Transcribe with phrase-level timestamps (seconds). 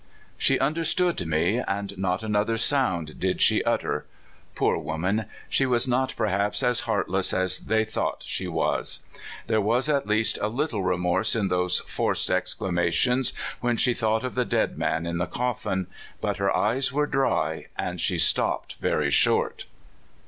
[0.35, 4.07] She understood me, and not another sound did she utter.
[4.55, 5.25] Poor woman!
[5.47, 9.01] She was not perhaps as heartless as they thought she was.
[9.45, 14.33] There was at least a little remorse in those forced exclamations, when she thought of
[14.33, 15.85] the dead man in the coffin;
[16.19, 19.65] but her eyes were dry, and she stopped very short.